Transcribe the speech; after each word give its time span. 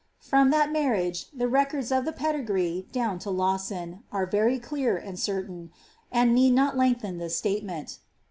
—From 0.31 0.49
that 0.49 0.71
marriage, 0.71 1.27
the 1.31 1.47
re 1.47 1.63
cords 1.63 1.91
of 1.95 2.05
the 2.05 2.11
pedigree, 2.11 2.87
down 2.91 3.19
to 3.19 3.29
Lawson, 3.29 4.01
are 4.11 4.25
very 4.25 4.57
clear 4.57 4.97
and 4.97 5.19
certain, 5.19 5.69
and 6.11 6.33
need 6.33 6.55
not 6.55 6.75
lengthen 6.75 7.19
this 7.19 7.37
statement. 7.37 7.99